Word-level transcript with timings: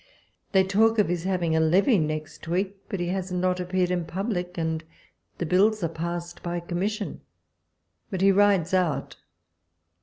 They 0.51 0.63
talk 0.63 0.97
of 0.97 1.09
his 1.09 1.25
having 1.25 1.55
a 1.55 1.59
levee 1.59 1.99
next 1.99 2.47
week, 2.47 2.75
but 2.89 2.97
be 2.97 3.09
has 3.09 3.31
not 3.31 3.59
appeared 3.59 3.91
in 3.91 4.05
public, 4.05 4.57
and 4.57 4.83
the 5.37 5.45
bills 5.45 5.83
are 5.83 5.87
passed 5.89 6.41
by 6.41 6.59
commission; 6.59 7.21
but 8.09 8.21
he 8.21 8.31
rides 8.31 8.73
out. 8.73 9.17